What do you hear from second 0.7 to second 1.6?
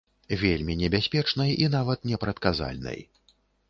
небяспечнай